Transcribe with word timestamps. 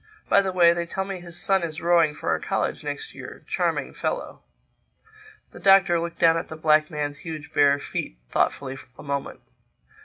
By 0.27 0.41
the 0.41 0.51
way, 0.51 0.73
they 0.73 0.87
tell 0.87 1.05
me 1.05 1.19
his 1.21 1.39
son 1.39 1.61
is 1.61 1.79
rowing 1.79 2.15
for 2.15 2.29
our 2.29 2.39
college 2.39 2.83
next 2.83 3.13
year—charming 3.13 3.93
fellow." 3.93 4.41
The 5.51 5.59
Doctor 5.59 5.99
looked 5.99 6.17
down 6.17 6.37
at 6.37 6.47
the 6.47 6.55
black 6.57 6.89
man's 6.89 7.19
huge 7.19 7.53
bare 7.53 7.77
feet 7.77 8.17
thoughtfully 8.31 8.79
a 8.97 9.03
moment. 9.03 9.41